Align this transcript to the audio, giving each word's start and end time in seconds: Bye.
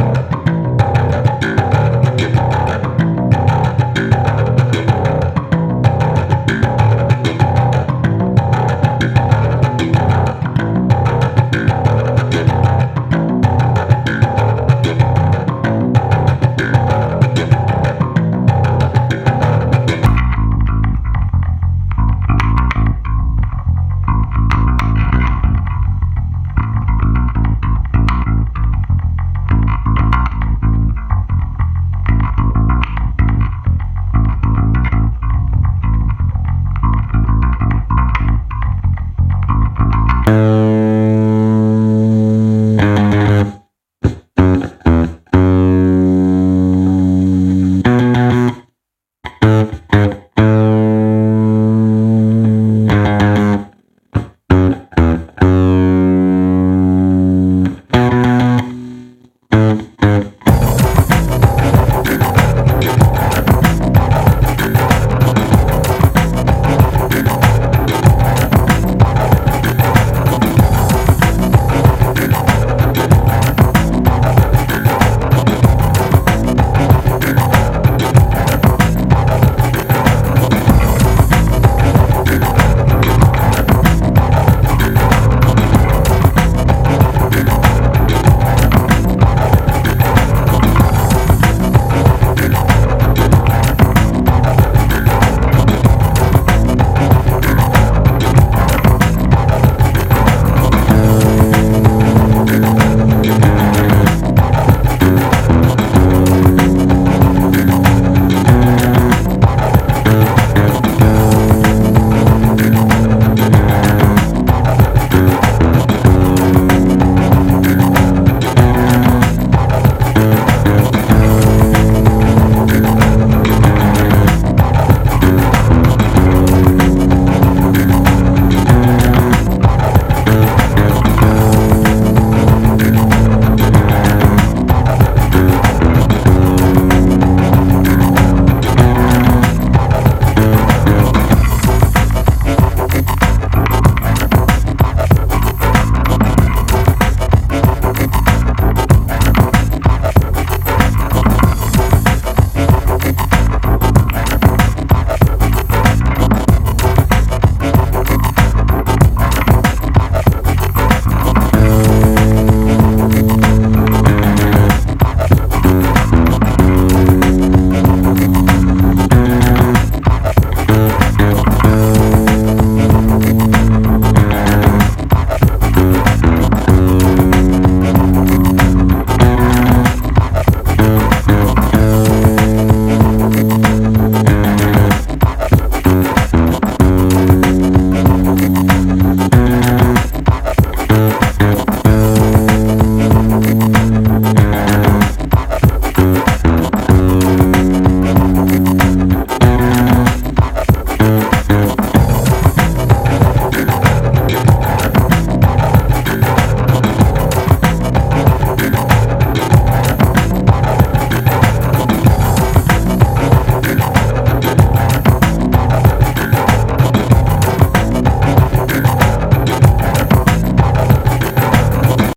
Bye. 0.00 0.29